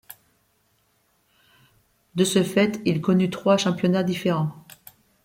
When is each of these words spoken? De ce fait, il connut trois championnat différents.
De 2.15 2.23
ce 2.23 2.41
fait, 2.41 2.81
il 2.85 3.01
connut 3.01 3.29
trois 3.29 3.57
championnat 3.57 4.01
différents. 4.01 4.65